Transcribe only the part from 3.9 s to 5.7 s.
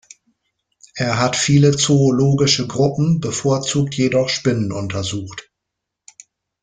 jedoch Spinnen untersucht.